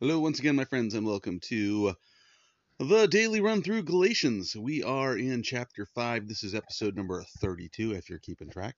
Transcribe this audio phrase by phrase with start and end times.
[0.00, 1.96] Hello, once again, my friends, and welcome to
[2.78, 4.54] the daily run through Galatians.
[4.54, 6.28] We are in chapter 5.
[6.28, 8.76] This is episode number 32, if you're keeping track.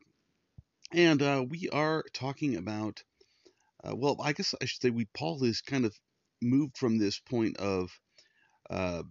[0.94, 3.02] And uh, we are talking about,
[3.84, 5.94] uh, well, I guess I should say, we Paul is kind of
[6.40, 7.90] moved from this point of
[8.70, 9.02] uh,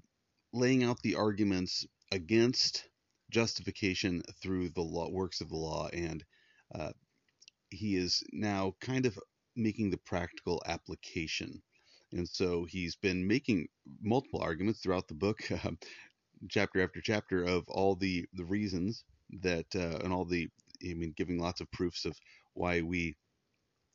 [0.51, 2.89] laying out the arguments against
[3.29, 6.25] justification through the law, works of the law, and
[6.73, 6.89] uh,
[7.69, 9.15] he is now kind of
[9.55, 11.61] making the practical application.
[12.13, 13.67] And so he's been making
[14.01, 15.71] multiple arguments throughout the book, uh,
[16.49, 19.03] chapter after chapter, of all the, the reasons
[19.41, 20.49] that, uh, and all the,
[20.83, 22.17] I mean, giving lots of proofs of
[22.53, 23.15] why we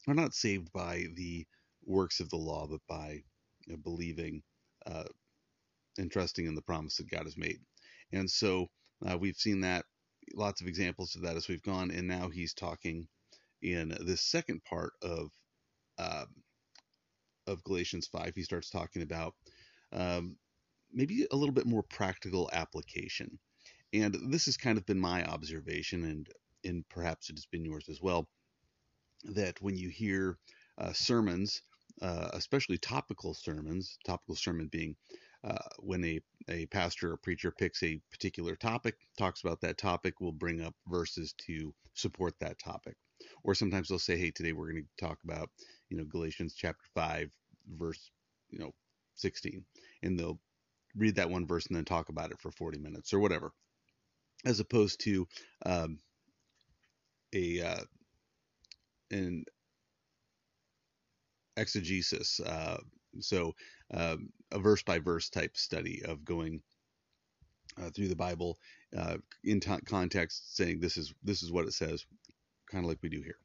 [0.09, 1.47] are not saved by the
[1.85, 3.23] works of the law, but by
[3.67, 4.43] you know, believing
[4.87, 5.05] uh,
[5.99, 7.59] and trusting in the promise that God has made.
[8.13, 8.69] And so
[9.09, 9.85] uh, we've seen that,
[10.35, 13.07] lots of examples of that as we've gone, and now he's talking
[13.63, 15.31] in this second part of
[15.99, 16.27] um,
[17.47, 19.35] of Galatians 5, he starts talking about
[19.93, 20.37] um,
[20.93, 23.39] maybe a little bit more practical application.
[23.93, 26.29] And this has kind of been my observation, and,
[26.65, 28.29] and perhaps it has been yours as well,
[29.25, 30.39] that when you hear
[30.79, 31.63] uh, sermons,
[32.03, 34.97] uh, especially topical sermons, topical sermon being
[35.45, 40.21] uh, when a, a pastor or preacher picks a particular topic, talks about that topic,
[40.21, 42.97] will bring up verses to support that topic.
[43.43, 45.51] Or sometimes they'll say, hey, today we're going to talk about,
[45.89, 47.31] you know, Galatians chapter 5,
[47.77, 48.11] verse,
[48.51, 48.73] you know,
[49.17, 49.65] 16.
[50.03, 50.41] And they'll
[50.97, 53.53] read that one verse and then talk about it for 40 minutes or whatever.
[54.45, 55.27] As opposed to
[55.65, 55.99] um,
[57.35, 57.85] a, uh,
[59.11, 59.45] an
[61.57, 62.41] exegesis.
[62.41, 62.79] Uh,
[63.21, 63.55] so
[63.93, 66.63] um, a verse by verse type study of going
[67.81, 68.59] uh, through the Bible
[68.97, 72.05] uh, in t- context, saying this is this is what it says,
[72.71, 73.39] kind of like we do here.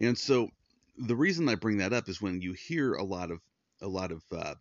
[0.00, 0.48] And so
[0.96, 3.40] the reason I bring that up is when you hear a lot of
[3.80, 4.54] a lot of uh,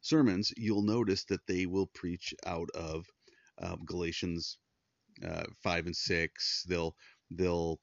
[0.00, 3.06] sermons, you'll notice that they will preach out of
[3.60, 4.58] um, Galatians
[5.26, 6.64] uh, five and six.
[6.68, 6.96] They'll
[7.30, 7.78] they'll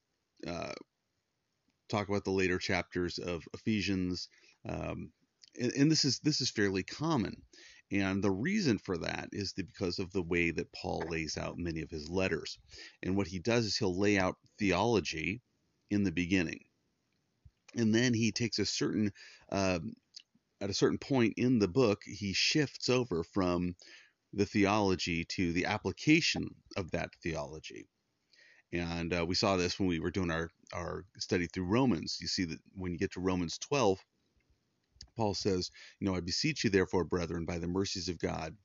[0.45, 0.73] uh,
[1.89, 4.29] talk about the later chapters of Ephesians,
[4.67, 5.11] um,
[5.59, 7.41] and, and, this is this is fairly common.
[7.91, 11.81] And the reason for that is because of the way that Paul lays out many
[11.81, 12.59] of his letters.
[13.01, 15.41] And what he does is he'll lay out theology
[15.89, 16.65] in the beginning.
[17.75, 19.11] And then he takes a certain,
[19.51, 19.93] um,
[20.61, 23.75] at a certain point in the book, he shifts over from
[24.33, 27.87] the theology to the application of that theology.
[28.73, 32.17] And uh, we saw this when we were doing our, our study through Romans.
[32.19, 33.99] You see that when you get to Romans 12,
[35.15, 38.55] Paul says, You know, I beseech you, therefore, brethren, by the mercies of God,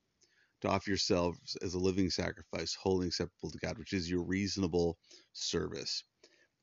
[0.62, 4.22] to offer yourselves as a living sacrifice, holy and acceptable to God, which is your
[4.22, 4.99] reasonable
[5.33, 6.04] service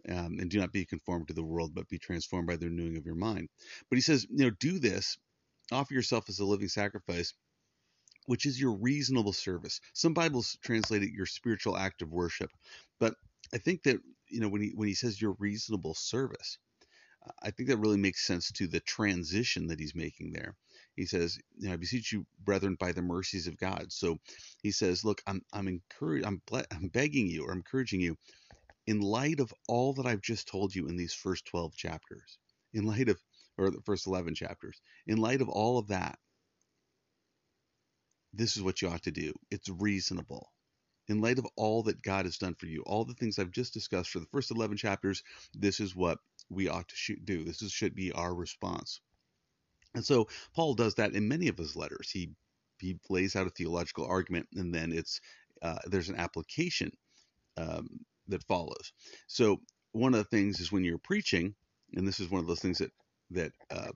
[0.07, 2.97] um, and do not be conformed to the world, but be transformed by the renewing
[2.97, 3.49] of your mind.
[3.89, 5.17] But he says, you know, do this,
[5.71, 7.33] offer yourself as a living sacrifice,
[8.25, 9.81] which is your reasonable service.
[9.93, 12.51] Some Bibles translate it your spiritual act of worship,
[12.99, 13.15] but
[13.53, 13.99] I think that
[14.29, 16.57] you know when he when he says your reasonable service,
[17.43, 20.55] I think that really makes sense to the transition that he's making there.
[20.95, 23.91] He says, you know, I beseech you, brethren, by the mercies of God.
[23.91, 24.19] So
[24.63, 28.17] he says, look, I'm I'm encouraged, I'm, I'm begging you, or encouraging you
[28.89, 32.39] in light of all that I've just told you in these first 12 chapters,
[32.73, 33.21] in light of,
[33.55, 36.17] or the first 11 chapters, in light of all of that,
[38.33, 39.31] this is what you ought to do.
[39.51, 40.51] It's reasonable.
[41.07, 43.75] In light of all that God has done for you, all the things I've just
[43.75, 45.21] discussed for the first 11 chapters,
[45.53, 46.17] this is what
[46.49, 47.43] we ought to do.
[47.43, 49.01] This is, should be our response.
[49.93, 52.09] And so Paul does that in many of his letters.
[52.09, 52.31] He
[52.79, 55.19] he lays out a theological argument, and then it's
[55.61, 56.91] uh, there's an application
[57.57, 57.87] um,
[58.29, 58.93] that follows.
[59.27, 59.59] So
[59.91, 61.55] one of the things is when you're preaching,
[61.93, 62.91] and this is one of those things that
[63.31, 63.91] that uh,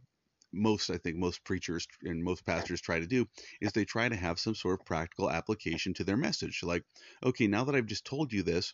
[0.52, 3.26] most I think most preachers and most pastors try to do
[3.62, 6.62] is they try to have some sort of practical application to their message.
[6.64, 6.84] Like,
[7.24, 8.74] okay, now that I've just told you this,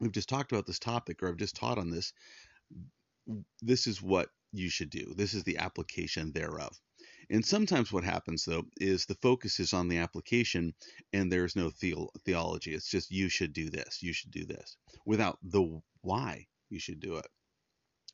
[0.00, 2.12] we've just talked about this topic, or I've just taught on this.
[3.60, 5.14] This is what you should do.
[5.16, 6.78] This is the application thereof.
[7.30, 10.74] And sometimes what happens though is the focus is on the application
[11.12, 12.74] and there's no the- theology.
[12.74, 17.00] It's just you should do this, you should do this without the why you should
[17.00, 17.26] do it.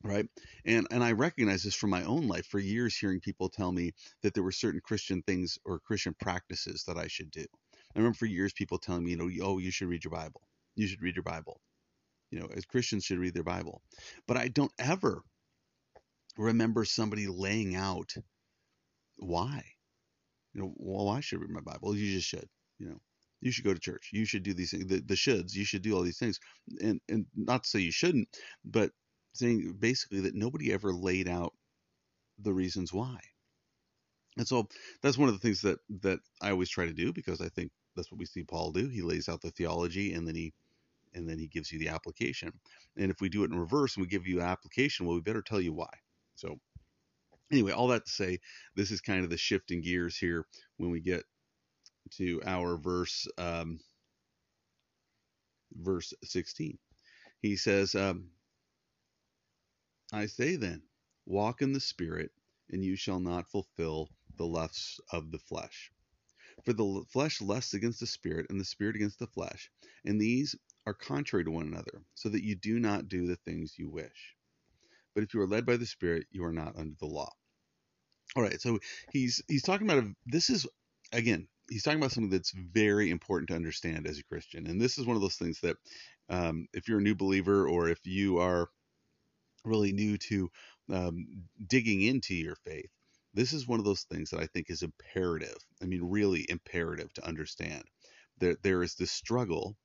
[0.05, 0.29] Right.
[0.65, 3.93] And and I recognize this from my own life for years hearing people tell me
[4.23, 7.45] that there were certain Christian things or Christian practices that I should do.
[7.95, 10.43] I remember for years people telling me, you know, oh, you should read your Bible.
[10.75, 11.61] You should read your Bible.
[12.31, 13.83] You know, as Christians should read their Bible.
[14.27, 15.23] But I don't ever
[16.37, 18.15] remember somebody laying out
[19.23, 19.65] why?
[20.55, 21.97] You know, well, I should read my Bible.
[21.97, 22.49] You just should.
[22.79, 23.01] You know,
[23.41, 24.11] you should go to church.
[24.13, 24.87] You should do these things.
[24.87, 25.55] The, the shoulds.
[25.55, 26.39] You should do all these things.
[26.81, 28.29] And and not to say you shouldn't,
[28.65, 28.91] but
[29.35, 31.55] saying basically that nobody ever laid out
[32.39, 33.19] the reasons why.
[34.39, 34.69] And so
[35.03, 37.71] that's one of the things that that I always try to do because I think
[37.97, 38.89] that's what we see Paul do.
[38.89, 40.53] He lays out the theology and then he
[41.15, 42.53] and then he gives you the application.
[42.97, 45.43] And if we do it in reverse and we give you application, well, we better
[45.43, 45.91] tell you why.
[46.37, 46.59] So
[47.53, 48.41] anyway, all that to say,
[48.77, 50.47] this is kind of the shifting gears here
[50.79, 51.25] when we get
[52.13, 53.79] to our verse um,
[55.75, 56.79] verse 16.
[57.41, 58.31] He says, um,
[60.13, 60.83] I say then,
[61.27, 62.31] walk in the Spirit,
[62.71, 65.93] and you shall not fulfill the lusts of the flesh.
[66.65, 69.71] For the flesh lusts against the Spirit, and the Spirit against the flesh,
[70.05, 70.55] and these
[70.87, 74.37] are contrary to one another, so that you do not do the things you wish.
[75.15, 77.33] But if you are led by the Spirit, you are not under the law.
[78.37, 78.79] All right, so
[79.13, 80.67] he's he's talking about a, this is
[81.13, 84.99] again he's talking about something that's very important to understand as a Christian, and this
[84.99, 85.77] is one of those things that
[86.29, 88.69] um, if you're a new believer or if you are
[89.65, 90.51] really new to
[90.91, 91.27] um,
[91.67, 92.91] digging into your faith,
[93.35, 95.57] this is one of those things that I think is imperative.
[95.83, 97.85] I mean, really imperative to understand.
[98.39, 99.77] That there is this struggle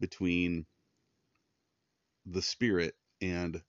[0.00, 0.66] between
[2.26, 3.62] the spirit and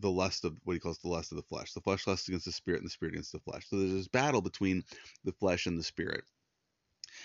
[0.00, 1.72] the lust of what he calls the lust of the flesh.
[1.72, 3.66] The flesh lusts against the spirit, and the spirit against the flesh.
[3.68, 4.84] So there's this battle between
[5.24, 6.24] the flesh and the spirit.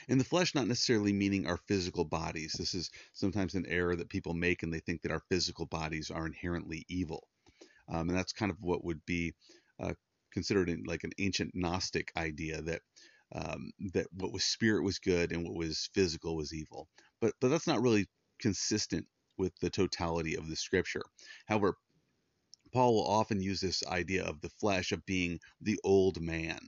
[0.08, 2.56] And the flesh, not necessarily meaning our physical bodies.
[2.58, 6.12] This is sometimes an error that people make, and they think that our physical bodies
[6.12, 7.28] are inherently evil.
[7.90, 9.34] Um, and that's kind of what would be
[9.80, 9.94] uh,
[10.32, 12.82] considered in, like an ancient Gnostic idea that
[13.34, 16.88] um, that what was spirit was good and what was physical was evil.
[17.22, 18.08] But but that's not really
[18.40, 19.08] consistent
[19.38, 21.04] with the totality of the scripture.
[21.48, 21.76] However,
[22.74, 26.60] Paul will often use this idea of the flesh of being the old man,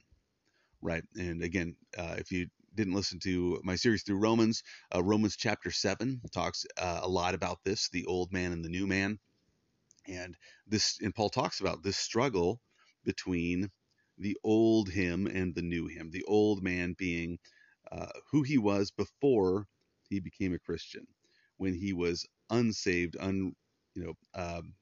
[0.82, 1.04] right?
[1.16, 4.64] And again, uh, if you didn't listen to my series through Romans,
[4.94, 8.70] uh, Romans chapter 7 talks uh, a lot about this the old man and the
[8.70, 9.20] new man.
[10.08, 10.36] And
[10.68, 12.62] this, and Paul talks about this struggle
[13.06, 13.70] between
[14.18, 17.40] the old him and the new him, the old man being
[17.92, 19.68] uh, who he was before
[20.10, 21.08] he became a Christian,
[21.58, 23.54] when he was unsaved, un,
[23.96, 24.74] you know, um,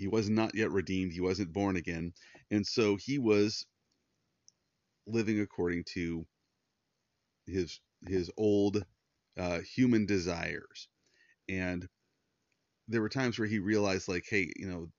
[0.00, 1.12] he was not yet redeemed.
[1.12, 2.14] He wasn't born again.
[2.50, 3.66] And so he was
[5.06, 6.26] living according to
[7.46, 8.82] his his old
[9.36, 10.88] uh, human desires.
[11.50, 11.86] And
[12.88, 14.90] there were times where he realized like, hey, you know,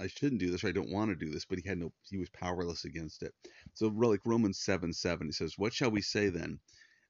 [0.00, 1.92] I shouldn't do this or I don't want to do this, but he had no
[2.10, 3.32] he was powerless against it.
[3.74, 6.58] So like Romans 7 7, he says, What shall we say then?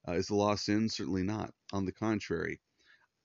[0.06, 0.90] Uh, is the law sin?
[0.90, 1.54] Certainly not.
[1.72, 2.60] On the contrary,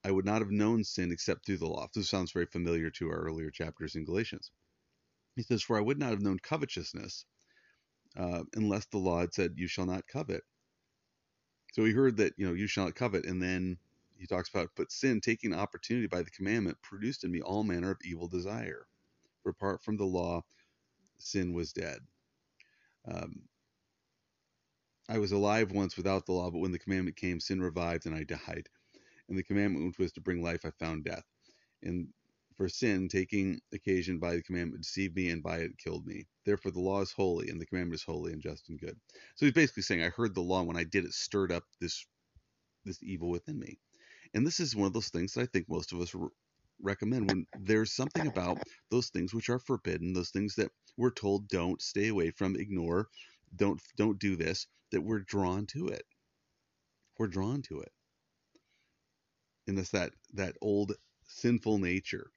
[0.05, 1.87] I would not have known sin except through the law.
[1.93, 4.51] This sounds very familiar to our earlier chapters in Galatians.
[5.35, 7.25] He says, For I would not have known covetousness
[8.17, 10.43] uh, unless the law had said, You shall not covet.
[11.73, 13.25] So he heard that, you know, you shall not covet.
[13.25, 13.77] And then
[14.17, 17.91] he talks about, But sin, taking opportunity by the commandment, produced in me all manner
[17.91, 18.87] of evil desire.
[19.41, 20.43] For apart from the law,
[21.17, 21.99] sin was dead.
[23.07, 23.43] Um,
[25.09, 28.15] I was alive once without the law, but when the commandment came, sin revived and
[28.15, 28.69] I died
[29.29, 31.23] and the commandment which was to bring life I found death.
[31.81, 32.07] And
[32.55, 36.27] for sin, taking occasion by the commandment, deceived me, and by it killed me.
[36.45, 38.95] Therefore, the law is holy, and the commandment is holy and just and good.
[39.35, 41.63] So he's basically saying, I heard the law, and when I did it, stirred up
[41.79, 42.05] this
[42.85, 43.79] this evil within me.
[44.33, 46.27] And this is one of those things that I think most of us re-
[46.81, 48.57] recommend when there's something about
[48.91, 53.07] those things which are forbidden, those things that we're told don't stay away from, ignore,
[53.55, 56.03] don't don't do this, that we're drawn to it.
[57.17, 57.91] We're drawn to it
[59.67, 60.93] and it's that that old
[61.27, 62.31] sinful nature.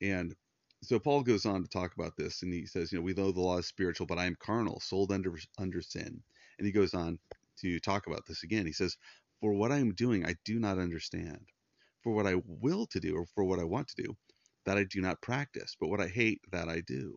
[0.00, 0.34] And
[0.82, 3.32] so Paul goes on to talk about this, and he says, you know, we know
[3.32, 6.22] the law is spiritual, but I am carnal, sold under under sin.
[6.58, 7.18] And he goes on
[7.60, 8.66] to talk about this again.
[8.66, 8.96] He says,
[9.40, 11.48] for what I am doing, I do not understand.
[12.02, 14.16] For what I will to do, or for what I want to do,
[14.66, 15.76] that I do not practice.
[15.80, 17.16] But what I hate, that I do.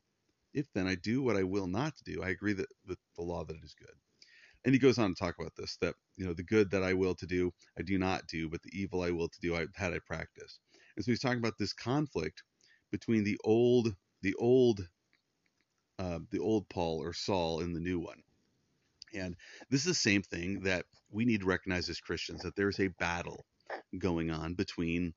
[0.53, 3.23] If then I do what I will not to do, I agree that with the
[3.23, 3.95] law that it is good
[4.67, 6.93] and he goes on to talk about this that you know the good that I
[6.93, 9.65] will to do I do not do, but the evil I will to do I
[9.79, 10.59] that I practice.
[10.95, 12.43] And so he's talking about this conflict
[12.91, 14.86] between the old the old
[15.97, 18.21] uh, the old Paul or Saul and the new one.
[19.13, 19.38] And
[19.69, 22.89] this is the same thing that we need to recognize as Christians that there's a
[22.89, 23.45] battle
[23.97, 25.13] going on between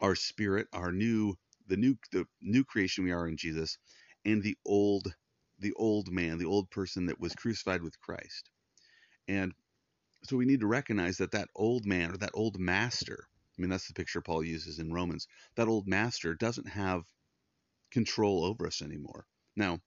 [0.00, 1.36] our spirit, our new
[1.68, 3.78] the new the new creation we are in Jesus,
[4.24, 5.14] and the old
[5.62, 8.50] the old man, the old person that was crucified with Christ.
[9.28, 9.54] And
[10.24, 13.26] so we need to recognize that that old man or that old master,
[13.58, 15.26] I mean, that's the picture Paul uses in Romans,
[15.56, 17.02] that old master doesn't have
[17.90, 19.26] control over us anymore.
[19.56, 19.80] Now,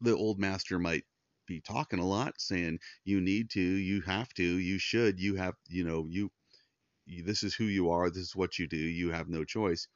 [0.00, 1.04] the old master might
[1.46, 5.54] be talking a lot, saying, you need to, you have to, you should, you have,
[5.68, 6.30] you know, you,
[7.06, 9.88] you this is who you are, this is what you do, you have no choice.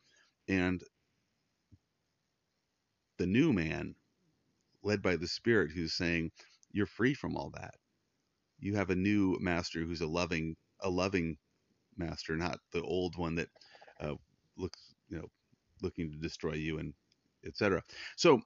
[0.49, 0.83] And
[3.19, 3.95] the new man
[4.83, 6.31] led by the Spirit, who's saying,
[6.73, 7.75] You're free from all that.
[8.61, 11.37] You have a new master who's a loving, a loving
[11.97, 13.49] master, not the old one that
[14.01, 14.15] uh,
[14.57, 15.29] looks, you know,
[15.83, 16.93] looking to destroy you and
[17.47, 17.83] etc.
[18.17, 18.41] So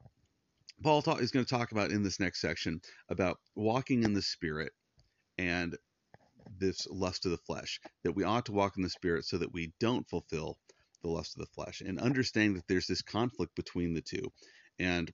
[0.82, 4.22] Paul talk, is going to talk about in this next section about walking in the
[4.22, 4.72] Spirit
[5.38, 5.76] and
[6.58, 9.52] this lust of the flesh, that we ought to walk in the Spirit so that
[9.52, 10.58] we don't fulfill
[11.02, 14.32] the lust of the flesh, and understanding that there's this conflict between the two.
[14.78, 15.10] And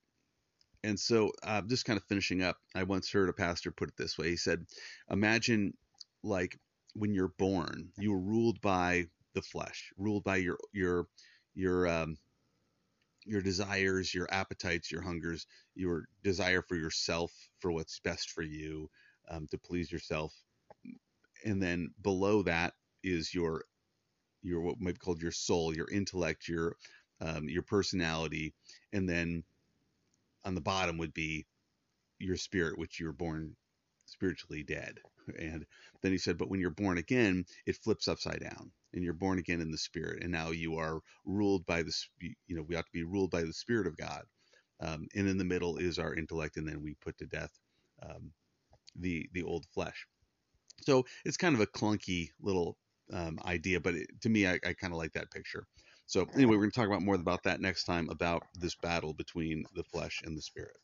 [0.83, 3.97] and so, uh, just kind of finishing up, I once heard a pastor put it
[3.97, 4.29] this way.
[4.29, 4.65] He said,
[5.09, 5.73] "Imagine
[6.23, 6.57] like
[6.93, 11.07] when you're born, you were ruled by the flesh, ruled by your your
[11.55, 12.17] your um,
[13.25, 15.45] your desires, your appetites, your hungers,
[15.75, 18.89] your desire for yourself, for what's best for you,
[19.29, 20.33] um, to please yourself,
[21.45, 23.63] and then below that is your
[24.41, 26.75] your what might be called your soul, your intellect, your
[27.21, 28.53] um, your personality,
[28.93, 29.43] and then
[30.45, 31.45] on the bottom would be
[32.19, 33.55] your spirit, which you were born
[34.05, 34.99] spiritually dead.
[35.37, 35.65] And
[36.01, 39.39] then he said, but when you're born again, it flips upside down, and you're born
[39.39, 42.85] again in the spirit, and now you are ruled by the you know we ought
[42.85, 44.23] to be ruled by the spirit of God.
[44.81, 47.51] Um, and in the middle is our intellect, and then we put to death
[48.01, 48.31] um,
[48.95, 50.07] the the old flesh.
[50.81, 52.77] So it's kind of a clunky little
[53.13, 55.67] um, idea, but it, to me, I, I kind of like that picture.
[56.09, 59.13] So anyway, we're going to talk about more about that next time about this battle
[59.13, 60.75] between the flesh and the spirit.